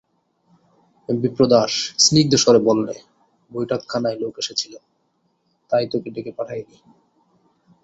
বিপ্রদাস 1.09 1.73
স্নিগ্ধস্বরে 1.99 2.59
বললে, 2.59 2.95
বৈঠকখানায় 3.51 4.17
লোক 4.19 4.33
এসেছিল, 4.39 4.73
তাই 5.71 5.85
তোকে 5.87 6.09
ডেকে 6.09 6.31
পাঠাই 6.31 6.61
নি। 6.69 6.77